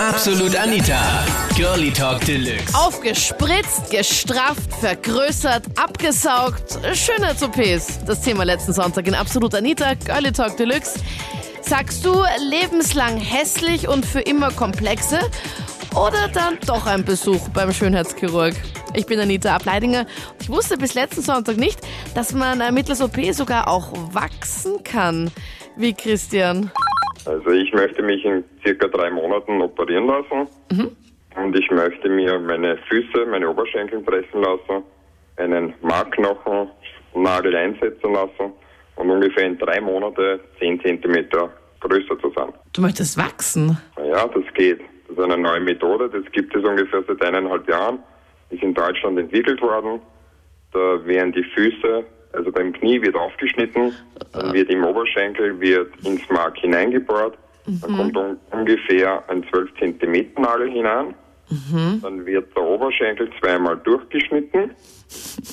Absolut 0.00 0.56
Anita. 0.56 1.26
Girlie 1.54 1.92
Talk 1.92 2.24
Deluxe. 2.24 2.74
Aufgespritzt, 2.74 3.90
gestrafft, 3.90 4.72
vergrößert, 4.80 5.66
abgesaugt. 5.78 6.78
Schönheits-OPs. 6.94 8.06
Das 8.06 8.22
Thema 8.22 8.44
letzten 8.44 8.72
Sonntag 8.72 9.06
in 9.06 9.14
Absolut 9.14 9.54
Anita, 9.54 9.92
Girlie 9.92 10.32
Talk 10.32 10.56
Deluxe. 10.56 11.00
Sagst 11.60 12.02
du 12.02 12.14
lebenslang 12.48 13.18
hässlich 13.18 13.88
und 13.88 14.06
für 14.06 14.20
immer 14.20 14.50
komplexe? 14.50 15.18
Oder 15.94 16.28
dann 16.28 16.56
doch 16.64 16.86
ein 16.86 17.04
Besuch 17.04 17.50
beim 17.50 17.70
Schönheitschirurg? 17.70 18.54
Ich 18.94 19.04
bin 19.04 19.20
Anita 19.20 19.54
Ableidinger. 19.54 20.06
Ich 20.40 20.48
wusste 20.48 20.78
bis 20.78 20.94
letzten 20.94 21.20
Sonntag 21.20 21.58
nicht, 21.58 21.78
dass 22.14 22.32
man 22.32 22.72
mittels 22.72 23.02
OP 23.02 23.18
sogar 23.32 23.68
auch 23.68 23.92
wachsen 24.14 24.82
kann. 24.82 25.30
Wie 25.76 25.92
Christian? 25.92 26.72
Also 27.30 27.50
ich 27.50 27.72
möchte 27.72 28.02
mich 28.02 28.24
in 28.24 28.42
circa 28.64 28.88
drei 28.88 29.08
Monaten 29.08 29.62
operieren 29.62 30.08
lassen. 30.08 30.48
Und 31.36 31.56
ich 31.56 31.70
möchte 31.70 32.08
mir 32.08 32.40
meine 32.40 32.76
Füße, 32.88 33.24
meine 33.30 33.48
Oberschenkel 33.48 34.00
pressen 34.00 34.42
lassen, 34.42 34.82
einen 35.36 35.72
Markknochennagel 35.80 37.54
einsetzen 37.54 38.12
lassen 38.12 38.52
und 38.96 39.10
ungefähr 39.10 39.46
in 39.46 39.56
drei 39.58 39.80
Monate 39.80 40.40
zehn 40.58 40.80
Zentimeter 40.80 41.50
größer 41.78 42.18
zu 42.18 42.32
sein. 42.34 42.52
Du 42.72 42.82
möchtest 42.82 43.16
wachsen? 43.16 43.78
Ja, 43.96 44.26
das 44.26 44.42
geht. 44.54 44.80
Das 45.06 45.16
ist 45.16 45.22
eine 45.22 45.38
neue 45.38 45.60
Methode, 45.60 46.10
das 46.10 46.30
gibt 46.32 46.54
es 46.56 46.64
ungefähr 46.64 47.04
seit 47.06 47.24
eineinhalb 47.24 47.68
Jahren. 47.68 48.00
Ist 48.50 48.62
in 48.64 48.74
Deutschland 48.74 49.16
entwickelt 49.20 49.62
worden. 49.62 50.00
Da 50.72 51.06
werden 51.06 51.32
die 51.32 51.44
Füße, 51.44 52.04
also 52.32 52.52
beim 52.52 52.72
Knie 52.72 53.00
wird 53.02 53.16
aufgeschnitten, 53.16 53.94
dann 54.32 54.52
wird 54.52 54.70
im 54.70 54.84
Oberschenkel 54.84 55.60
wird 55.60 55.92
ins 56.04 56.28
Mark 56.30 56.58
hineingebohrt, 56.58 57.36
dann 57.66 57.96
kommt 57.96 58.16
un 58.16 58.38
ungefähr 58.50 59.22
ein 59.28 59.44
12 59.50 59.74
Zentimeter 59.78 60.40
Nagel 60.40 60.70
hinein, 60.70 61.14
dann 62.02 62.24
wird 62.26 62.56
der 62.56 62.62
Oberschenkel 62.62 63.28
zweimal 63.40 63.76
durchgeschnitten. 63.78 64.70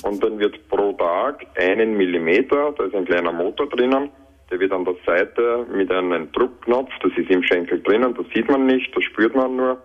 Und 0.02 0.22
dann 0.22 0.38
wird 0.38 0.68
pro 0.68 0.92
Tag 0.92 1.44
einen 1.56 1.96
Millimeter, 1.96 2.72
da 2.76 2.84
ist 2.84 2.94
ein 2.94 3.04
kleiner 3.04 3.32
Motor 3.32 3.68
drinnen, 3.68 4.10
der 4.50 4.60
wird 4.60 4.72
an 4.72 4.84
der 4.84 4.94
Seite 5.04 5.66
mit 5.72 5.90
einem 5.90 6.30
Druckknopf, 6.32 6.90
das 7.02 7.12
ist 7.16 7.28
im 7.28 7.42
Schenkel 7.42 7.82
drinnen, 7.82 8.14
das 8.14 8.26
sieht 8.32 8.48
man 8.48 8.66
nicht, 8.66 8.94
das 8.94 9.02
spürt 9.04 9.34
man 9.34 9.56
nur, 9.56 9.82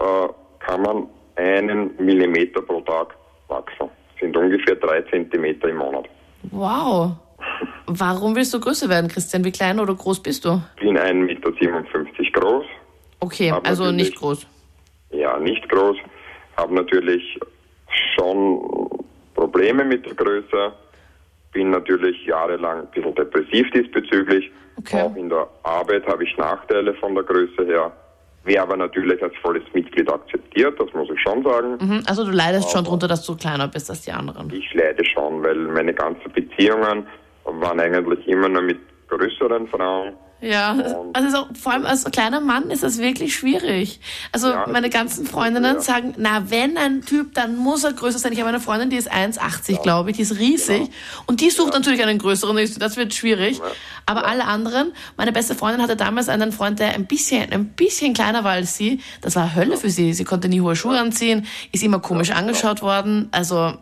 äh, 0.00 0.28
kann 0.58 0.82
man 0.82 1.06
einen 1.36 1.90
Millimeter 1.98 2.60
pro 2.60 2.80
Tag 2.82 3.14
wachsen. 3.48 3.88
Das 4.10 4.20
sind 4.20 4.36
ungefähr 4.36 4.76
drei 4.76 5.00
Zentimeter 5.02 5.68
im 5.68 5.78
Monat. 5.78 6.08
Wow. 6.50 7.12
Warum 7.86 8.36
willst 8.36 8.52
du 8.52 8.60
größer 8.60 8.88
werden, 8.88 9.08
Christian? 9.08 9.44
Wie 9.44 9.52
klein 9.52 9.80
oder 9.80 9.94
groß 9.94 10.22
bist 10.22 10.44
du? 10.44 10.60
Ich 10.76 10.82
bin 10.82 10.98
1,57 10.98 11.14
Meter 11.22 12.30
groß, 12.32 12.64
Okay, 13.20 13.52
also 13.64 13.90
nicht 13.90 14.16
groß. 14.16 14.46
ja, 15.10 15.38
nicht 15.38 15.68
groß, 15.68 15.96
habe 16.56 16.74
natürlich 16.74 17.38
schon 18.14 18.60
Probleme 19.34 19.84
mit 19.84 20.04
der 20.06 20.14
Größe, 20.14 20.72
bin 21.52 21.70
natürlich 21.70 22.24
jahrelang 22.26 22.80
ein 22.82 22.86
bisschen 22.88 23.14
depressiv 23.14 23.70
diesbezüglich. 23.72 24.50
Okay. 24.76 25.02
Auch 25.02 25.16
in 25.16 25.28
der 25.28 25.48
Arbeit 25.64 26.06
habe 26.06 26.24
ich 26.24 26.36
Nachteile 26.36 26.94
von 26.94 27.14
der 27.14 27.24
Größe 27.24 27.64
her. 27.64 27.90
Wäre 28.44 28.62
aber 28.62 28.76
natürlich 28.76 29.22
als 29.22 29.34
volles 29.42 29.62
Mitglied 29.74 30.10
akzeptiert, 30.10 30.78
das 30.80 30.92
muss 30.94 31.08
ich 31.12 31.20
schon 31.20 31.42
sagen. 31.42 31.76
Mhm, 31.80 32.02
Also 32.06 32.24
du 32.24 32.30
leidest 32.30 32.70
schon 32.70 32.84
drunter, 32.84 33.06
dass 33.08 33.24
du 33.26 33.36
kleiner 33.36 33.68
bist 33.68 33.90
als 33.90 34.02
die 34.02 34.12
anderen. 34.12 34.50
Ich 34.52 34.72
leide 34.74 35.04
schon, 35.04 35.42
weil 35.42 35.56
meine 35.56 35.92
ganzen 35.92 36.30
Beziehungen 36.32 37.06
waren 37.44 37.80
eigentlich 37.80 38.26
immer 38.26 38.48
nur 38.48 38.62
mit 38.62 38.78
größeren 39.08 39.66
Frauen. 39.68 40.14
Ja, 40.40 40.70
Und- 40.72 41.16
also 41.16 41.30
so, 41.36 41.46
vor 41.60 41.72
allem 41.72 41.84
als 41.84 42.04
kleiner 42.04 42.38
Mann 42.40 42.70
ist 42.70 42.84
das 42.84 42.98
wirklich 42.98 43.34
schwierig. 43.34 43.98
Also 44.30 44.50
Ja, 44.50 44.66
meine 44.68 44.88
ganzen 44.88 45.26
Freundinnen 45.26 45.74
ja. 45.76 45.80
sagen, 45.80 46.14
na 46.16 46.48
wenn 46.50 46.76
ein 46.76 47.02
Typ, 47.02 47.34
dann 47.34 47.56
muss 47.56 47.82
er 47.82 47.92
größer 47.92 48.18
sein. 48.20 48.32
Ich 48.32 48.38
habe 48.38 48.48
eine 48.48 48.60
Freundin, 48.60 48.88
die 48.88 48.96
ist 48.96 49.10
1,80 49.10 49.82
glaube 49.82 50.10
ich, 50.10 50.16
die 50.16 50.22
ist 50.22 50.38
riesig. 50.38 50.78
Genau. 50.78 50.90
Und 51.26 51.40
die 51.40 51.50
sucht 51.50 51.72
natürlich 51.72 52.02
einen 52.04 52.18
größeren, 52.18 52.56
das 52.78 52.96
wird 52.96 53.14
schwierig. 53.14 53.60
Aber 54.06 54.26
alle 54.26 54.44
anderen, 54.44 54.92
meine 55.16 55.32
beste 55.32 55.56
Freundin 55.56 55.82
hatte 55.82 55.96
damals 55.96 56.28
einen 56.28 56.52
Freund, 56.52 56.78
der 56.78 56.94
ein 56.94 57.06
bisschen, 57.06 57.50
ein 57.52 57.70
bisschen 57.70 58.14
kleiner 58.14 58.44
war 58.44 58.52
als 58.52 58.76
sie. 58.76 59.00
Das 59.20 59.34
war 59.34 59.56
Hölle 59.56 59.76
für 59.76 59.90
sie. 59.90 60.12
Sie 60.12 60.24
konnte 60.24 60.48
nie 60.48 60.60
hohe 60.60 60.76
Schuhe 60.76 60.98
anziehen, 61.00 61.46
ist 61.72 61.82
immer 61.82 61.98
komisch 61.98 62.30
angeschaut 62.30 62.80
worden. 62.80 63.28
Also, 63.32 63.74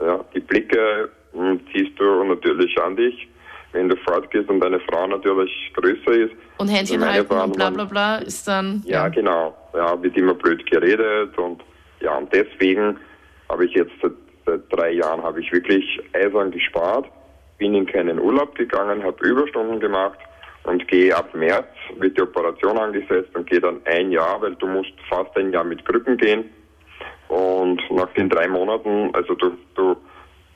Ja, 0.00 0.24
die 0.34 0.40
Blicke 0.40 1.10
hm, 1.34 1.60
ziehst 1.72 1.98
du 1.98 2.24
natürlich 2.24 2.74
an 2.80 2.96
dich, 2.96 3.28
wenn 3.74 3.88
du 3.88 3.96
fortgehst 3.96 4.48
und 4.48 4.60
deine 4.60 4.80
Frau 4.80 5.06
natürlich 5.06 5.50
größer 5.74 6.12
ist. 6.12 6.32
und 6.58 6.68
Händchen 6.68 7.02
Also 7.02 7.14
halten 7.14 7.28
Frauen 7.28 7.50
und 7.50 7.56
bla 7.56 7.70
bla 7.70 7.84
bla 7.84 8.16
ist 8.18 8.48
dann, 8.48 8.82
Ja, 8.86 9.08
genau. 9.08 9.54
Ja, 9.74 10.00
wird 10.02 10.16
immer 10.16 10.34
blöd 10.34 10.64
geredet 10.70 11.36
und 11.36 11.62
ja, 12.00 12.16
und 12.16 12.32
deswegen 12.32 12.96
habe 13.48 13.66
ich 13.66 13.72
jetzt 13.72 13.92
seit, 14.00 14.12
seit 14.46 14.60
drei 14.72 14.92
Jahren 14.92 15.22
habe 15.22 15.40
ich 15.40 15.52
wirklich 15.52 15.84
eisern 16.12 16.50
gespart, 16.50 17.06
bin 17.58 17.74
in 17.74 17.86
keinen 17.86 18.18
Urlaub 18.18 18.54
gegangen, 18.54 19.02
habe 19.02 19.26
Überstunden 19.26 19.80
gemacht 19.80 20.18
und 20.64 20.86
gehe 20.88 21.14
ab 21.14 21.34
März 21.34 21.66
wird 21.98 22.16
die 22.16 22.22
Operation 22.22 22.78
angesetzt 22.78 23.34
und 23.34 23.48
gehe 23.50 23.60
dann 23.60 23.80
ein 23.86 24.12
Jahr, 24.12 24.40
weil 24.40 24.54
du 24.54 24.66
musst 24.66 24.92
fast 25.08 25.36
ein 25.36 25.52
Jahr 25.52 25.64
mit 25.64 25.84
Krücken 25.84 26.16
gehen 26.16 26.44
und 27.28 27.80
nach 27.90 28.12
den 28.14 28.28
drei 28.28 28.46
Monaten, 28.48 29.10
also 29.14 29.34
du, 29.34 29.56
du 29.74 29.96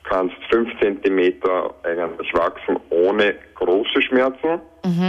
kannst 0.09 0.35
fünf 0.49 0.69
Zentimeter 0.79 1.73
eigentlich 1.83 2.33
wachsen 2.33 2.77
ohne 2.89 3.35
große 3.55 4.01
Schmerzen 4.01 4.59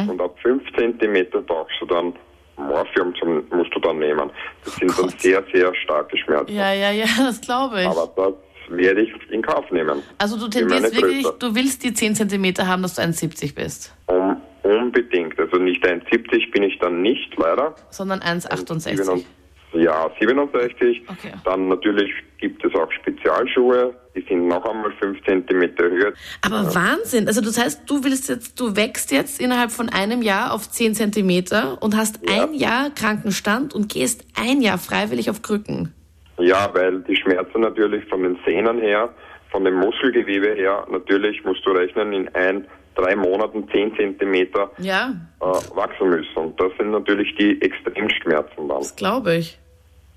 und 0.09 0.21
ab 0.21 0.37
fünf 0.43 0.63
Zentimeter 0.77 1.41
brauchst 1.41 1.81
du 1.81 1.87
dann 1.87 2.13
Morphium 2.57 3.15
zum, 3.19 3.43
musst 3.57 3.75
du 3.75 3.81
dann 3.81 3.99
nehmen. 3.99 4.31
Das 4.65 4.75
sind 4.77 4.91
dann 4.91 5.07
Gott. 5.07 5.21
sehr, 5.21 5.43
sehr 5.53 5.75
starke 5.77 6.17
Schmerzen. 6.19 6.55
ja, 6.55 6.73
ja, 6.73 6.91
ja, 6.91 7.07
das 7.19 7.41
glaube 7.41 7.81
ich. 7.81 7.87
Aber 7.87 8.11
das 8.17 8.35
werde 8.77 9.03
ich 9.03 9.13
in 9.31 9.43
Kauf 9.43 9.71
nehmen. 9.71 10.03
Also 10.19 10.39
du 10.39 10.49
tendierst 10.49 10.95
wirklich, 10.95 11.27
du 11.39 11.55
willst 11.55 11.83
die 11.83 11.93
10 11.93 12.15
Zentimeter 12.17 12.67
haben, 12.67 12.83
dass 12.83 12.95
du 12.97 13.03
1,70 13.03 13.55
bist, 13.55 13.95
Um, 14.07 14.37
unbedingt. 14.63 15.39
Also 15.39 15.57
nicht 15.57 15.85
1,70 15.85 16.51
bin 16.53 16.63
ich 16.65 16.79
dann 16.79 17.01
nicht, 17.03 17.35
leider. 17.37 17.75
sondern 17.91 18.21
1,68. 18.21 19.25
67. 19.73 19.85
Ja, 19.85 20.11
67. 20.21 21.03
Okay. 21.09 21.33
Dann 21.45 21.69
natürlich 21.69 22.11
gibt 22.39 22.65
es 22.65 22.75
auch 22.75 22.91
Spezialschuhe, 22.93 23.95
die 24.15 24.23
sind 24.23 24.49
noch 24.49 24.65
einmal 24.65 24.93
5 25.01 25.23
Zentimeter 25.25 25.85
höher. 25.85 26.13
Aber 26.43 26.75
Wahnsinn. 26.75 27.27
Also 27.29 27.41
das 27.41 27.63
heißt, 27.63 27.89
du 27.89 28.03
willst 28.03 28.29
jetzt, 28.29 28.59
du 28.59 28.75
wächst 28.77 29.13
jetzt 29.13 29.41
innerhalb 29.41 29.71
von 29.71 29.89
einem 29.89 30.23
Jahr 30.23 30.53
auf 30.53 30.69
10 30.69 30.95
Zentimeter 30.95 31.79
und 31.83 31.97
hast 31.97 32.21
Ja. 32.29 32.45
ein 32.45 32.55
Jahr 32.55 32.91
Krankenstand 32.91 33.75
und 33.75 33.89
gehst 33.93 34.25
ein 34.37 34.61
Jahr 34.63 34.79
freiwillig 34.79 35.31
auf 35.31 35.43
Krücken. 35.43 35.95
Ja, 36.39 36.71
weil 36.73 37.01
die 37.03 37.17
Schmerzen 37.17 37.61
natürlich 37.61 38.05
von 38.07 38.23
den 38.23 38.39
Sehnen 38.47 38.79
her, 38.81 39.11
von 39.51 39.65
dem 39.65 39.75
Muskelgewebe 39.75 40.55
her, 40.55 40.87
natürlich 40.91 41.45
musst 41.45 41.65
du 41.67 41.71
rechnen, 41.71 42.13
in 42.13 42.29
ein, 42.35 42.67
drei 43.01 43.17
Monaten 43.17 43.69
10 43.71 43.97
Zentimeter 43.97 44.71
Ja, 44.79 45.13
äh, 45.41 45.45
wachsen 45.77 46.09
müssen. 46.11 46.37
Und 46.37 46.61
das 46.61 46.73
sind 46.79 46.91
natürlich 46.91 47.35
die 47.37 47.61
Extremschmerzen 47.63 48.69
dann. 48.69 48.79
das 48.79 48.95
glaube 48.97 49.37
ich. 49.37 49.59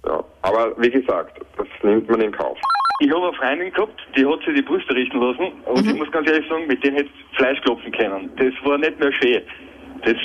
Ja. 0.06 0.24
Aber 0.42 0.74
wie 0.82 0.90
gesagt, 0.92 1.40
das 1.58 1.68
nimmt 1.82 2.10
man 2.10 2.22
in 2.22 2.32
Kauf. 2.32 2.58
Ich 3.00 3.10
habe 3.10 3.28
eine 3.28 3.34
Freundin 3.34 3.72
gehabt, 3.74 4.00
die 4.16 4.26
hat 4.26 4.40
sich 4.46 4.54
die 4.56 4.62
Brüste 4.62 4.94
richten 4.94 5.20
lassen 5.20 5.52
und 5.66 5.86
ich 5.88 5.94
muss 5.96 6.12
ganz 6.12 6.30
ehrlich 6.30 6.48
sagen, 6.48 6.68
mit 6.68 6.84
denen 6.84 6.98
hätte 6.98 7.10
ich 7.10 7.38
Fleisch 7.38 7.60
klopfen 7.62 7.92
können. 7.92 8.30
Das 8.38 8.54
war 8.64 8.78
nicht 8.78 9.00
mehr 9.00 9.12
schön. 9.14 9.42
Das, 10.06 10.16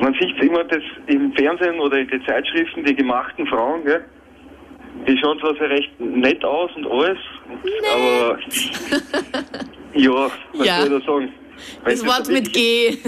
man 0.00 0.14
sieht 0.14 0.42
immer 0.42 0.64
das 0.64 0.82
im 1.06 1.32
Fernsehen 1.34 1.78
oder 1.78 1.98
in 1.98 2.08
den 2.08 2.24
Zeitschriften, 2.24 2.84
die 2.84 2.94
gemachten 2.96 3.46
Frauen, 3.46 3.84
gell? 3.84 4.04
die 5.06 5.16
schauen 5.18 5.38
zwar 5.40 5.54
sehr 5.56 5.68
recht 5.70 6.00
nett 6.00 6.42
aus 6.44 6.70
und 6.76 6.86
alles, 6.86 7.18
aber 7.94 8.38
ja, 9.94 10.10
was 10.54 10.66
Ja. 10.66 10.80
soll 10.80 10.98
ich 10.98 11.04
da 11.04 11.12
sagen? 11.12 11.32
Das 11.84 12.04
Wort 12.06 12.28
mit 12.28 12.52
G. 12.52 12.96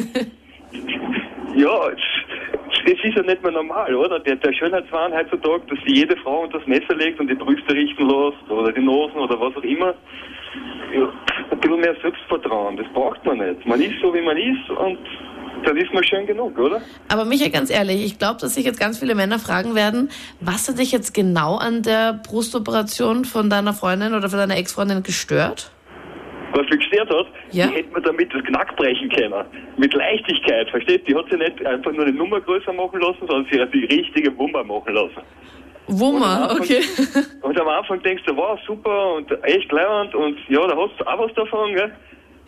Ja, 1.57 1.89
das 1.89 2.99
ist 3.03 3.17
ja 3.17 3.23
nicht 3.23 3.43
mehr 3.43 3.53
normal, 3.53 3.95
oder? 3.95 4.21
Der, 4.21 4.37
der 4.37 4.53
Schönheitswahn 4.53 5.15
heutzutage, 5.15 5.63
dass 5.71 5.79
sich 5.87 5.97
jede 5.97 6.15
Frau 6.19 6.43
unter 6.43 6.59
das 6.59 6.67
Messer 6.67 6.95
legt 6.95 7.19
und 7.19 7.29
die 7.29 7.35
Brüste 7.35 7.73
richten 7.73 8.07
lässt 8.07 8.51
oder 8.51 8.73
die 8.73 8.83
Nosen 8.83 9.17
oder 9.17 9.41
was 9.41 9.57
auch 9.57 9.63
immer. 9.63 9.95
Ja, 10.95 11.09
ein 11.51 11.61
bisschen 11.61 11.81
mehr 11.81 11.97
Selbstvertrauen, 12.03 12.77
das 12.77 12.87
braucht 12.93 13.25
man 13.25 13.39
nicht. 13.39 13.67
Man 13.67 13.81
ist 13.81 13.95
so, 14.03 14.13
wie 14.13 14.21
man 14.21 14.37
ist 14.37 14.69
und 14.71 14.99
dann 15.65 15.77
ist 15.79 15.93
man 15.95 16.05
schön 16.05 16.27
genug, 16.27 16.59
oder? 16.59 16.83
Aber 17.09 17.25
Michael, 17.25 17.51
ganz 17.51 17.71
ehrlich, 17.71 18.05
ich 18.05 18.19
glaube, 18.19 18.39
dass 18.41 18.55
sich 18.55 18.67
jetzt 18.67 18.79
ganz 18.79 18.99
viele 18.99 19.15
Männer 19.15 19.39
fragen 19.39 19.75
werden, 19.75 20.11
was 20.41 20.69
hat 20.69 20.79
dich 20.79 20.93
jetzt 20.93 21.15
genau 21.15 21.57
an 21.57 21.83
der 21.83 22.13
Brustoperation 22.13 23.25
von 23.25 23.49
deiner 23.49 23.73
Freundin 23.73 24.15
oder 24.15 24.29
von 24.29 24.39
deiner 24.39 24.59
Ex-Freundin 24.59 25.03
gestört? 25.03 25.71
Was 26.57 26.67
mich 26.71 26.79
gestört 26.89 27.11
hat, 27.11 27.27
Ja. 27.53 27.67
die 27.67 27.75
hätte 27.75 27.93
man 27.93 28.03
damit 28.03 28.33
das 28.33 28.43
Knack 28.45 28.75
brechen 28.77 29.11
können. 29.11 29.45
Mit 29.77 29.93
Leichtigkeit, 29.93 30.71
versteht? 30.71 31.07
Die 31.07 31.15
hat 31.15 31.27
sie 31.31 31.37
nicht 31.37 31.65
einfach 31.67 31.93
nur 31.93 32.07
eine 32.07 32.17
Nummer 32.17 32.41
größer 32.41 32.73
machen 32.73 32.99
lassen, 33.01 33.27
sondern 33.29 33.47
sie 33.51 33.61
hat 33.61 33.75
die 33.75 33.85
richtige 33.85 34.37
Wummer 34.39 34.65
machen 34.65 34.95
lassen. 34.95 35.21
Wummer, 35.89 36.57
okay. 36.59 36.81
Und 37.43 37.61
am 37.61 37.69
Anfang 37.69 38.03
denkst 38.03 38.23
du, 38.27 38.35
wow, 38.37 38.59
super 38.67 39.15
und 39.17 39.31
echt 39.45 39.71
leibend 39.71 40.15
und 40.17 40.37
ja, 40.49 40.67
da 40.67 40.77
hast 40.77 40.99
du 40.99 41.07
auch 41.07 41.19
was 41.27 41.33
davon, 41.35 41.75
gell? 41.75 41.93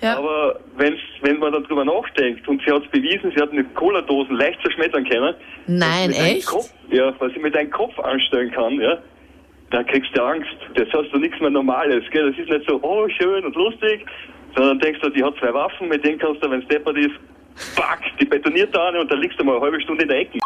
Ja. 0.00 0.16
Aber 0.18 0.58
wenn's, 0.76 0.98
wenn 1.22 1.38
man 1.38 1.52
dann 1.52 1.64
drüber 1.64 1.84
nachdenkt 1.84 2.48
und 2.48 2.62
sie 2.64 2.72
hat 2.72 2.82
es 2.84 2.90
bewiesen, 2.90 3.30
sie 3.34 3.40
hat 3.40 3.52
eine 3.52 3.62
Cola-Dosen 3.64 4.36
leicht 4.36 4.60
zerschmettern 4.62 5.04
können. 5.08 5.34
Nein, 5.66 6.10
echt? 6.12 6.46
Kopf, 6.46 6.72
ja, 6.90 7.12
was 7.20 7.32
sie 7.32 7.38
mit 7.40 7.56
einem 7.56 7.70
Kopf 7.70 7.96
anstellen 8.00 8.50
kann, 8.52 8.80
ja. 8.80 8.98
Da 9.70 9.82
kriegst 9.82 10.16
du 10.16 10.22
Angst. 10.22 10.56
Das 10.74 10.88
hast 10.92 11.12
du 11.12 11.18
nichts 11.18 11.40
mehr 11.40 11.50
Normales, 11.50 12.04
gell. 12.10 12.30
Das 12.30 12.38
ist 12.38 12.50
nicht 12.50 12.68
so, 12.68 12.80
oh, 12.82 13.08
schön 13.08 13.44
und 13.44 13.54
lustig, 13.54 14.06
sondern 14.56 14.78
denkst 14.78 15.00
du, 15.02 15.10
die 15.10 15.22
hat 15.22 15.36
zwei 15.38 15.52
Waffen, 15.52 15.88
mit 15.88 16.04
denen 16.04 16.18
kannst 16.18 16.42
du, 16.42 16.50
wenn 16.50 16.62
es 16.62 16.68
deppert 16.68 16.96
ist, 16.96 17.14
fuck, 17.74 17.98
die 18.20 18.24
betoniert 18.24 18.74
da 18.74 18.88
eine 18.88 19.00
und 19.00 19.10
dann 19.10 19.20
liegst 19.20 19.38
du 19.38 19.44
mal 19.44 19.56
eine 19.56 19.62
halbe 19.62 19.80
Stunde 19.80 20.02
in 20.02 20.08
der 20.08 20.20
Ecke. 20.20 20.38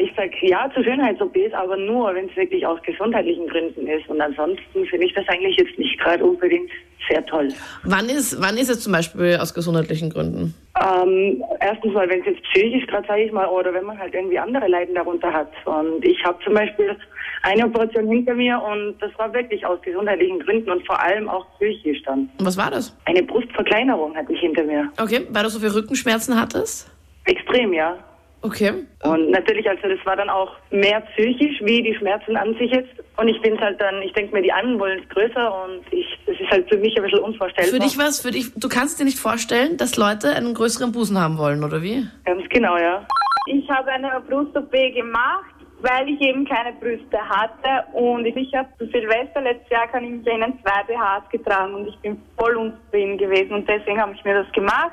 Ich 0.00 0.10
sag 0.16 0.30
ja 0.40 0.70
zu 0.74 0.82
Schönheits-OPs, 0.82 1.52
aber 1.52 1.76
nur, 1.76 2.14
wenn 2.14 2.26
es 2.26 2.34
wirklich 2.34 2.66
aus 2.66 2.80
gesundheitlichen 2.82 3.46
Gründen 3.48 3.86
ist. 3.86 4.08
Und 4.08 4.18
ansonsten 4.18 4.86
finde 4.86 5.04
ich 5.04 5.12
das 5.12 5.28
eigentlich 5.28 5.56
jetzt 5.58 5.78
nicht 5.78 6.00
gerade 6.00 6.24
unbedingt 6.24 6.70
sehr 7.06 7.24
toll. 7.26 7.48
Wann 7.84 8.08
ist, 8.08 8.40
wann 8.40 8.56
ist 8.56 8.70
es 8.70 8.80
zum 8.80 8.94
Beispiel 8.94 9.36
aus 9.38 9.52
gesundheitlichen 9.52 10.08
Gründen? 10.08 10.54
Ähm, 10.82 11.44
erstens 11.60 11.92
mal, 11.92 12.08
wenn 12.08 12.20
es 12.20 12.26
jetzt 12.26 12.42
psychisch 12.44 12.86
gerade, 12.86 13.06
sage 13.06 13.24
ich 13.24 13.32
mal, 13.32 13.46
oder 13.46 13.74
wenn 13.74 13.84
man 13.84 13.98
halt 13.98 14.14
irgendwie 14.14 14.38
andere 14.38 14.68
Leiden 14.68 14.94
darunter 14.94 15.30
hat. 15.30 15.52
Und 15.66 16.02
ich 16.02 16.24
habe 16.24 16.38
zum 16.44 16.54
Beispiel 16.54 16.96
eine 17.42 17.66
Operation 17.66 18.08
hinter 18.08 18.32
mir 18.32 18.58
und 18.62 18.94
das 19.00 19.10
war 19.18 19.32
wirklich 19.34 19.66
aus 19.66 19.82
gesundheitlichen 19.82 20.40
Gründen 20.40 20.70
und 20.70 20.86
vor 20.86 20.98
allem 20.98 21.28
auch 21.28 21.46
psychisch 21.56 22.02
dann. 22.04 22.30
Und 22.38 22.46
was 22.46 22.56
war 22.56 22.70
das? 22.70 22.96
Eine 23.04 23.22
Brustverkleinerung 23.22 24.16
hatte 24.16 24.32
ich 24.32 24.40
hinter 24.40 24.64
mir. 24.64 24.90
Okay, 24.98 25.26
weil 25.28 25.42
du 25.42 25.50
so 25.50 25.60
viel 25.60 25.70
Rückenschmerzen 25.70 26.40
hattest? 26.40 26.90
Extrem, 27.26 27.74
ja. 27.74 27.98
Okay. 28.42 28.72
Und 29.02 29.30
natürlich, 29.30 29.68
also 29.68 29.82
das 29.82 30.04
war 30.06 30.16
dann 30.16 30.30
auch 30.30 30.52
mehr 30.70 31.00
psychisch, 31.00 31.60
wie 31.62 31.82
die 31.82 31.94
Schmerzen 31.94 32.36
an 32.36 32.54
sich 32.54 32.70
jetzt. 32.70 32.90
Und 33.16 33.28
ich 33.28 33.40
bin 33.42 33.60
halt 33.60 33.80
dann, 33.80 34.00
ich 34.02 34.12
denke 34.14 34.34
mir, 34.34 34.42
die 34.42 34.52
anderen 34.52 34.78
wollen 34.78 35.02
es 35.02 35.08
größer 35.10 35.64
und 35.64 35.82
ich, 35.92 36.06
das 36.26 36.40
ist 36.40 36.50
halt 36.50 36.68
für 36.70 36.78
mich 36.78 36.96
ein 36.96 37.02
bisschen 37.02 37.18
unvorstellbar. 37.18 37.72
Für 37.72 37.78
dich 37.78 37.98
was? 37.98 38.20
Für 38.20 38.30
dich, 38.30 38.52
du 38.54 38.68
kannst 38.68 38.98
dir 38.98 39.04
nicht 39.04 39.18
vorstellen, 39.18 39.76
dass 39.76 39.96
Leute 39.96 40.30
einen 40.30 40.54
größeren 40.54 40.92
Busen 40.92 41.20
haben 41.20 41.36
wollen, 41.36 41.62
oder 41.62 41.82
wie? 41.82 42.06
Ganz 42.24 42.42
genau, 42.48 42.78
ja. 42.78 43.06
Ich 43.46 43.68
habe 43.68 43.90
eine 43.90 44.20
Brust-OP 44.26 44.72
gemacht, 44.94 45.54
weil 45.82 46.08
ich 46.08 46.20
eben 46.20 46.46
keine 46.46 46.72
Brüste 46.74 47.18
hatte. 47.18 47.86
Und 47.92 48.24
ich 48.24 48.54
habe 48.54 48.68
zu 48.78 48.86
Silvester 48.86 49.42
letztes 49.42 49.70
Jahr, 49.70 49.86
kann 49.88 50.04
ich 50.04 50.10
mich 50.10 50.26
erinnern, 50.26 50.58
zwei 50.62 50.82
BHs 50.84 51.28
getragen 51.30 51.74
und 51.74 51.88
ich 51.88 51.98
bin 51.98 52.20
voll 52.38 52.56
unzufrieden 52.56 53.18
gewesen. 53.18 53.52
Und 53.52 53.68
deswegen 53.68 54.00
habe 54.00 54.12
ich 54.14 54.24
mir 54.24 54.42
das 54.42 54.52
gemacht. 54.52 54.92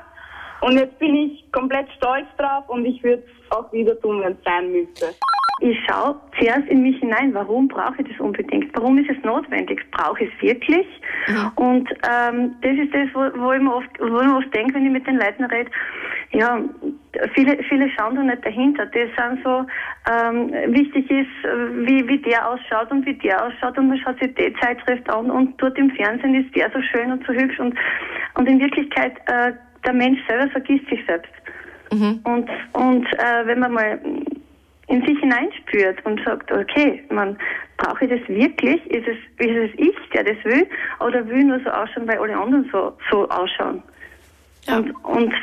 Und 0.60 0.78
jetzt 0.78 0.98
bin 0.98 1.14
ich 1.14 1.50
komplett 1.52 1.88
stolz 1.96 2.26
drauf 2.36 2.68
und 2.68 2.84
ich 2.84 3.02
würde 3.02 3.22
es 3.22 3.56
auch 3.56 3.72
wieder 3.72 3.98
tun, 4.00 4.22
wenn 4.22 4.32
es 4.32 4.44
sein 4.44 4.72
müsste. 4.72 5.14
Ich 5.60 5.76
schaue 5.86 6.14
zuerst 6.38 6.68
in 6.68 6.82
mich 6.82 6.98
hinein, 6.98 7.34
warum 7.34 7.66
brauche 7.66 8.00
ich 8.00 8.08
das 8.08 8.20
unbedingt? 8.20 8.70
Warum 8.76 8.96
ist 8.98 9.10
es 9.10 9.22
notwendig? 9.24 9.84
Brauche 9.90 10.24
ich 10.24 10.30
es 10.32 10.42
wirklich? 10.42 10.86
Und 11.56 11.88
ähm, 12.08 12.54
das 12.62 12.76
ist 12.76 12.94
das, 12.94 13.08
wo, 13.12 13.20
wo, 13.40 13.52
ich 13.52 13.60
mir 13.60 13.74
oft, 13.74 13.88
wo 13.98 14.20
ich 14.20 14.26
mir 14.26 14.36
oft 14.36 14.54
denke, 14.54 14.74
wenn 14.74 14.86
ich 14.86 14.92
mit 14.92 15.06
den 15.06 15.18
Leuten 15.18 15.44
rede, 15.44 15.70
ja, 16.30 16.60
viele, 17.34 17.58
viele 17.64 17.90
schauen 17.90 18.14
da 18.14 18.22
nicht 18.22 18.44
dahinter. 18.44 18.86
Das 18.86 19.08
sind 19.16 19.42
so, 19.42 19.66
ähm, 20.10 20.52
wichtig 20.74 21.10
ist, 21.10 21.26
wie, 21.86 22.06
wie 22.06 22.18
der 22.18 22.48
ausschaut 22.48 22.90
und 22.92 23.04
wie 23.04 23.14
der 23.14 23.44
ausschaut 23.44 23.76
und 23.78 23.88
man 23.88 23.98
schaut 23.98 24.18
sich 24.20 24.32
die 24.34 24.54
Zeitschrift 24.60 25.10
an 25.10 25.30
und 25.30 25.60
dort 25.60 25.76
im 25.76 25.90
Fernsehen 25.90 26.34
ist 26.34 26.54
der 26.54 26.70
so 26.70 26.80
schön 26.82 27.10
und 27.10 27.26
so 27.26 27.32
hübsch 27.32 27.58
und, 27.58 27.74
und 28.34 28.48
in 28.48 28.60
Wirklichkeit, 28.60 29.16
äh, 29.26 29.52
der 29.88 29.94
Mensch 29.94 30.20
selber 30.28 30.50
vergisst 30.50 30.88
sich 30.88 31.00
selbst. 31.06 31.32
Und, 32.24 32.48
und 32.74 33.06
äh, 33.14 33.46
wenn 33.46 33.60
man 33.60 33.72
mal 33.72 33.98
in 34.88 35.06
sich 35.06 35.18
hineinspürt 35.20 36.04
und 36.04 36.22
sagt, 36.24 36.52
okay, 36.52 37.02
man, 37.10 37.36
brauche 37.78 38.04
ich 38.04 38.10
das 38.10 38.28
wirklich? 38.28 38.84
Ist 38.86 39.06
es, 39.08 39.16
ist 39.38 39.56
es 39.56 39.70
ich, 39.76 39.96
der 40.12 40.24
das 40.24 40.44
will? 40.44 40.66
Oder 41.00 41.26
will 41.28 41.38
ich 41.38 41.44
nur 41.44 41.60
so 41.60 41.70
ausschauen, 41.70 42.06
weil 42.06 42.18
alle 42.18 42.36
anderen 42.36 42.68
so, 42.70 42.92
so 43.10 43.28
ausschauen? 43.28 43.82
Ja. 44.66 44.78
Und, 44.78 44.92
und 45.04 45.34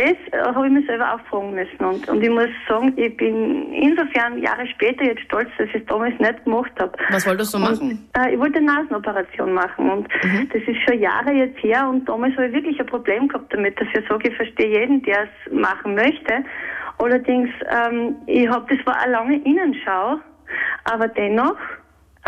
das 0.00 0.16
äh, 0.32 0.54
habe 0.54 0.66
ich 0.66 0.72
mir 0.72 0.82
selber 0.86 1.14
auch 1.14 1.20
fragen 1.28 1.54
müssen. 1.54 1.84
Und, 1.84 2.08
und 2.08 2.22
ich 2.22 2.30
muss 2.30 2.48
sagen, 2.66 2.92
ich 2.96 3.14
bin 3.16 3.70
insofern 3.72 4.38
Jahre 4.38 4.66
später 4.68 5.04
jetzt 5.04 5.20
stolz, 5.22 5.48
dass 5.58 5.68
ich 5.68 5.74
es 5.74 5.86
damals 5.86 6.18
nicht 6.18 6.44
gemacht 6.44 6.72
habe. 6.80 6.92
Was 7.10 7.26
wolltest 7.26 7.52
du 7.52 7.58
machen? 7.58 8.08
Und, 8.14 8.22
äh, 8.22 8.32
ich 8.32 8.38
wollte 8.38 8.58
eine 8.58 8.66
Nasenoperation 8.66 9.52
machen 9.52 9.90
und 9.90 10.08
das 10.52 10.62
ist 10.62 10.80
schon 10.88 11.00
Jahre 11.00 11.32
jetzt 11.32 11.62
her 11.62 11.86
und 11.88 12.08
damals 12.08 12.34
habe 12.34 12.46
ich 12.46 12.54
wirklich 12.54 12.80
ein 12.80 12.86
Problem 12.86 13.28
gehabt 13.28 13.52
damit, 13.52 13.78
dass 13.78 13.88
ich 13.94 14.08
sage, 14.08 14.30
ich 14.30 14.36
verstehe 14.36 14.80
jeden, 14.80 15.02
der 15.02 15.24
es 15.24 15.52
machen 15.52 15.94
möchte. 15.94 16.44
Allerdings, 16.98 17.50
ähm, 17.70 18.16
ich 18.26 18.48
habe, 18.48 18.74
das 18.74 18.86
war 18.86 18.98
eine 19.02 19.12
lange 19.12 19.36
Innenschau, 19.44 20.18
aber 20.84 21.08
dennoch, 21.08 21.56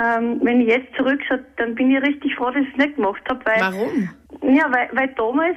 ähm, 0.03 0.41
wenn 0.43 0.61
ich 0.63 0.69
jetzt 0.69 0.95
zurückschaue, 0.97 1.45
dann 1.57 1.75
bin 1.75 1.91
ich 1.91 2.03
richtig 2.03 2.35
froh, 2.35 2.51
dass 2.51 2.63
ich 2.63 2.69
es 2.73 2.77
nicht 2.77 2.97
gemacht 2.97 3.23
habe, 3.29 3.41
weil 3.45 3.61
Warum? 3.61 4.09
ja, 4.55 4.65
weil, 4.71 4.89
weil 4.93 5.09
damals 5.17 5.57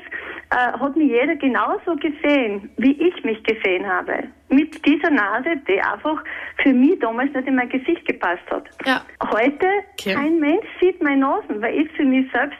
äh, 0.51 0.77
hat 0.79 0.95
mich 0.95 1.09
jeder 1.09 1.35
genauso 1.35 1.95
gesehen, 1.95 2.69
wie 2.77 2.91
ich 2.91 3.23
mich 3.23 3.41
gesehen 3.43 3.87
habe. 3.87 4.25
Mit 4.49 4.85
dieser 4.85 5.09
Nase, 5.09 5.55
die 5.67 5.79
einfach 5.81 6.23
für 6.61 6.73
mich 6.73 6.99
damals 6.99 7.33
nicht 7.33 7.47
in 7.47 7.55
mein 7.55 7.69
Gesicht 7.69 8.05
gepasst 8.05 8.43
hat. 8.51 8.65
Ja. 8.85 9.01
Heute, 9.31 9.65
Okay. 9.93 10.13
kein 10.13 10.39
Mensch 10.39 10.65
sieht 10.79 11.01
meine 11.01 11.21
Nasen, 11.21 11.61
weil 11.61 11.73
ich 11.79 11.91
für 11.93 12.03
mich 12.05 12.29
selbst 12.31 12.59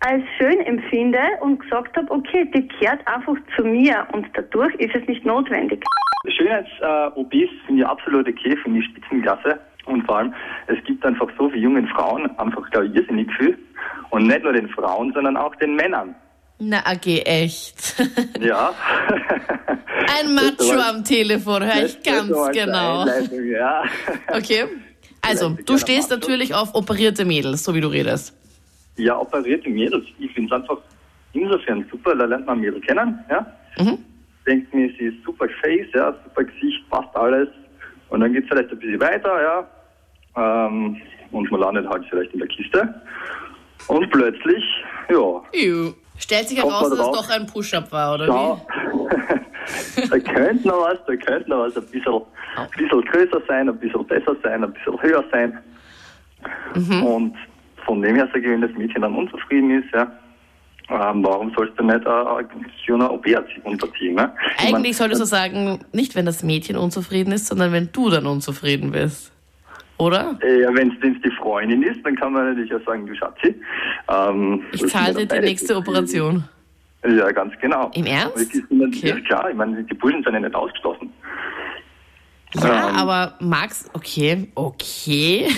als 0.00 0.24
schön 0.38 0.58
empfinde 0.60 1.20
und 1.40 1.60
gesagt 1.60 1.96
habe, 1.96 2.10
okay, 2.10 2.50
die 2.52 2.66
gehört 2.66 3.06
einfach 3.06 3.36
zu 3.56 3.64
mir 3.64 4.06
und 4.12 4.26
dadurch 4.34 4.74
ist 4.76 4.94
es 4.96 5.06
nicht 5.06 5.24
notwendig. 5.24 5.84
Schönheits-OPs 6.26 7.50
sind 7.66 7.78
ja 7.78 7.86
absolut 7.88 8.28
okay, 8.28 8.56
finde 8.62 8.80
ich 8.80 8.86
Spitzenklasse. 8.86 9.60
Und 9.92 10.04
vor 10.06 10.18
allem, 10.18 10.34
es 10.66 10.82
gibt 10.84 11.04
einfach 11.04 11.28
so 11.38 11.48
für 11.50 11.56
jungen 11.58 11.86
Frauen 11.88 12.26
einfach, 12.38 12.68
glaube 12.70 12.86
ich, 12.86 12.94
irrsinnig 12.94 13.28
viel. 13.38 13.58
Und 14.10 14.26
nicht 14.26 14.42
nur 14.42 14.52
den 14.52 14.68
Frauen, 14.70 15.12
sondern 15.12 15.36
auch 15.36 15.54
den 15.56 15.74
Männern. 15.76 16.14
Na, 16.58 16.78
AG, 16.86 17.06
echt. 17.24 17.96
Ja. 18.40 18.72
Ein 20.18 20.34
Macho 20.34 20.78
am 20.80 21.04
Telefon, 21.04 21.62
höre 21.64 21.84
ich 21.84 22.02
ganz 22.02 22.30
genau. 22.52 23.06
Ja. 23.06 23.82
Okay. 24.28 24.64
Also, 25.22 25.56
du 25.64 25.78
stehst 25.78 26.10
natürlich 26.10 26.54
auf 26.54 26.74
operierte 26.74 27.24
Mädels, 27.24 27.64
so 27.64 27.74
wie 27.74 27.80
du 27.80 27.88
redest. 27.88 28.34
ja, 28.96 29.16
operierte 29.18 29.68
Mädels. 29.70 30.04
Ich 30.18 30.32
finde 30.32 30.54
es 30.54 30.60
einfach 30.60 30.78
insofern 31.32 31.84
super, 31.90 32.14
da 32.14 32.24
lernt 32.24 32.46
man 32.46 32.60
Mädel 32.60 32.80
kennen. 32.80 33.18
Ja. 33.30 33.46
Mhm. 33.78 33.98
Denkt 34.46 34.74
mir, 34.74 34.88
sie 34.98 35.06
ist 35.06 35.22
super 35.24 35.46
Face, 35.62 35.86
ja, 35.94 36.14
super 36.24 36.44
Gesicht, 36.44 36.88
passt 36.90 37.14
alles. 37.14 37.48
Und 38.10 38.20
dann 38.20 38.32
geht 38.32 38.44
es 38.44 38.50
vielleicht 38.50 38.70
ein 38.70 38.78
bisschen 38.78 39.00
weiter, 39.00 39.42
ja. 39.42 39.66
Ähm, 40.36 41.00
und 41.30 41.50
man 41.50 41.60
landet 41.60 41.88
halt 41.88 42.04
vielleicht 42.08 42.32
in 42.32 42.38
der 42.38 42.48
Kiste. 42.48 43.02
Und 43.88 44.10
plötzlich, 44.10 44.64
ja, 45.10 45.42
Ew. 45.52 45.92
Stellt 46.18 46.48
sich 46.48 46.58
heraus, 46.58 46.90
dass 46.90 46.98
es 46.98 47.10
doch 47.10 47.30
ein 47.30 47.46
Push-Up 47.46 47.90
war, 47.90 48.14
oder 48.14 48.26
da, 48.26 48.60
wie? 49.96 50.08
da 50.08 50.18
könnte 50.18 50.68
noch 50.68 50.82
was, 50.82 50.98
da 51.06 51.16
könnte 51.16 51.50
noch 51.50 51.66
was 51.66 51.76
ein 51.76 51.86
bisschen, 51.86 52.20
ein 52.56 52.68
bisschen 52.76 53.02
größer 53.02 53.42
sein, 53.48 53.68
ein 53.68 53.78
bisschen 53.78 54.06
besser 54.06 54.36
sein, 54.42 54.62
ein 54.62 54.72
bisschen 54.72 55.02
höher 55.02 55.24
sein. 55.32 55.58
Mhm. 56.74 57.02
Und 57.02 57.36
von 57.84 58.02
dem 58.02 58.14
her 58.14 58.26
sage 58.26 58.40
ich, 58.40 58.46
wenn 58.46 58.60
das 58.60 58.70
Mädchen 58.72 59.02
dann 59.02 59.16
unzufrieden 59.16 59.82
ist, 59.82 59.92
ja, 59.92 60.12
ähm, 60.90 61.24
warum 61.24 61.52
sollst 61.56 61.78
du 61.78 61.84
nicht 61.84 62.04
äh, 62.04 62.44
so 62.86 62.94
eine 62.94 63.10
OP 63.10 63.26
unterziehen? 63.64 64.14
Ne? 64.14 64.32
Ich 64.58 64.64
mein, 64.64 64.74
Eigentlich 64.76 64.96
solltest 64.96 65.20
du 65.20 65.24
sagen, 65.24 65.80
nicht 65.92 66.14
wenn 66.14 66.26
das 66.26 66.42
Mädchen 66.42 66.76
unzufrieden 66.76 67.32
ist, 67.32 67.46
sondern 67.46 67.72
wenn 67.72 67.90
du 67.92 68.10
dann 68.10 68.26
unzufrieden 68.26 68.92
bist. 68.92 69.31
Oder? 70.02 70.36
äh, 70.40 70.66
Wenn 70.74 70.90
es 70.90 71.22
die 71.22 71.30
Freundin 71.40 71.82
ist, 71.82 72.04
dann 72.04 72.16
kann 72.16 72.32
man 72.32 72.48
natürlich 72.48 72.74
auch 72.74 72.84
sagen, 72.84 73.06
du 73.06 73.14
Schatzi. 73.14 73.54
Ähm, 74.08 74.62
Ich 74.72 74.86
zahle 74.88 75.20
ja 75.20 75.26
dir 75.26 75.26
die 75.26 75.46
nächste. 75.46 75.76
Operation. 75.76 76.44
Ja, 77.04 77.30
ganz 77.32 77.52
genau. 77.60 77.90
Im 77.94 78.06
Ernst? 78.06 78.36
Okay. 78.70 79.08
Ja, 79.08 79.20
klar, 79.20 79.50
ich 79.50 79.56
meine, 79.56 79.82
die 79.82 79.94
Bullen 79.94 80.22
sind 80.22 80.34
ja 80.34 80.40
nicht 80.40 80.54
ausgeschlossen. 80.54 81.12
Ja, 82.54 82.90
Ähm. 82.90 82.96
aber 82.96 83.34
Max, 83.40 83.88
okay, 83.94 84.48
okay. 84.54 85.48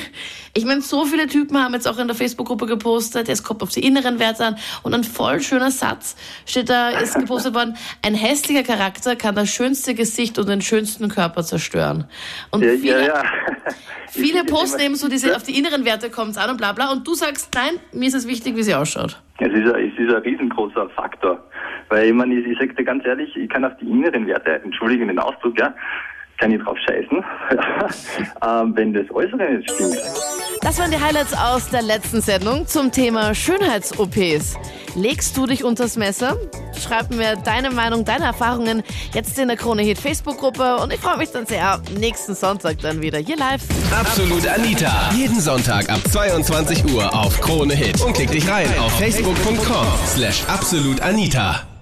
Ich 0.56 0.64
meine, 0.64 0.80
so 0.80 1.04
viele 1.04 1.26
Typen 1.26 1.58
haben 1.58 1.74
jetzt 1.74 1.88
auch 1.88 1.98
in 1.98 2.06
der 2.06 2.14
Facebook-Gruppe 2.14 2.66
gepostet, 2.66 3.28
es 3.28 3.42
kommt 3.42 3.62
auf 3.62 3.70
die 3.70 3.84
inneren 3.84 4.20
Werte 4.20 4.46
an 4.46 4.56
und 4.84 4.94
ein 4.94 5.02
voll 5.02 5.40
schöner 5.40 5.72
Satz 5.72 6.14
steht 6.46 6.70
da, 6.70 6.90
ist 6.90 7.14
gepostet 7.18 7.54
worden, 7.54 7.76
ein 8.02 8.14
hässlicher 8.14 8.62
Charakter 8.62 9.16
kann 9.16 9.34
das 9.34 9.50
schönste 9.50 9.94
Gesicht 9.94 10.38
und 10.38 10.48
den 10.48 10.60
schönsten 10.60 11.08
Körper 11.08 11.42
zerstören. 11.42 12.04
Und 12.52 12.62
Ja, 12.62 12.70
viele, 12.72 13.00
ja, 13.00 13.06
ja. 13.06 13.22
Ich 14.16 14.20
viele 14.20 14.44
posten 14.44 14.76
immer- 14.78 14.84
eben 14.86 14.94
so 14.94 15.08
diese, 15.08 15.34
auf 15.34 15.42
die 15.42 15.58
inneren 15.58 15.84
Werte 15.84 16.08
kommt's 16.08 16.36
an 16.36 16.48
und 16.50 16.56
bla 16.58 16.72
bla 16.72 16.92
und 16.92 17.04
du 17.04 17.14
sagst, 17.14 17.50
nein, 17.56 17.80
mir 17.92 18.06
ist 18.06 18.14
es 18.14 18.28
wichtig, 18.28 18.54
wie 18.56 18.62
sie 18.62 18.74
ausschaut. 18.76 19.20
Es 19.38 19.48
ist, 19.48 19.54
ein, 19.74 19.90
es 19.92 19.98
ist 19.98 20.14
ein 20.14 20.22
riesengroßer 20.22 20.88
Faktor. 20.90 21.42
Weil 21.88 22.06
ich 22.06 22.14
meine, 22.14 22.36
ich, 22.38 22.46
ich 22.46 22.56
sag 22.60 22.76
dir 22.76 22.84
ganz 22.84 23.04
ehrlich, 23.04 23.34
ich 23.36 23.48
kann 23.50 23.64
auf 23.64 23.72
die 23.80 23.86
inneren 23.86 24.28
Werte, 24.28 24.62
entschuldigen 24.62 25.08
den 25.08 25.18
Ausdruck, 25.18 25.58
ja, 25.58 25.74
kann 26.38 26.52
ich 26.52 26.62
drauf 26.62 26.76
scheißen, 26.86 27.24
ähm, 28.46 28.76
wenn 28.76 28.92
das 28.92 29.10
Äußere 29.10 29.52
nicht 29.52 29.70
stimmt. 29.70 29.96
Das 30.60 30.78
waren 30.78 30.90
die 30.90 30.98
Highlights 30.98 31.34
aus 31.34 31.68
der 31.68 31.82
letzten 31.82 32.22
Sendung 32.22 32.66
zum 32.66 32.90
Thema 32.90 33.34
Schönheits-OPs. 33.34 34.56
Legst 34.96 35.36
du 35.36 35.46
dich 35.46 35.62
unters 35.62 35.96
Messer? 35.96 36.36
Schreib 36.80 37.10
mir 37.10 37.36
deine 37.36 37.70
Meinung, 37.70 38.04
deine 38.04 38.24
Erfahrungen 38.24 38.82
jetzt 39.12 39.38
in 39.38 39.48
der 39.48 39.56
Krone 39.56 39.82
Hit 39.82 39.98
Facebook-Gruppe 39.98 40.76
und 40.76 40.92
ich 40.92 41.00
freue 41.00 41.18
mich 41.18 41.30
dann 41.30 41.44
sehr 41.46 41.82
nächsten 41.98 42.34
Sonntag 42.34 42.78
dann 42.80 43.02
wieder 43.02 43.18
hier 43.18 43.36
live. 43.36 43.62
Absolut 43.92 44.46
Anita. 44.48 45.10
Jeden 45.14 45.38
Sonntag 45.38 45.90
ab 45.90 46.00
22 46.10 46.94
Uhr 46.94 47.14
auf 47.14 47.40
Krone 47.40 47.74
Hit. 47.74 48.00
Und 48.00 48.14
klick 48.14 48.30
dich 48.30 48.48
rein 48.48 48.68
auf 48.78 48.96
facebook.com 48.98 49.86
slash 50.06 50.44
absolutanita. 50.48 51.73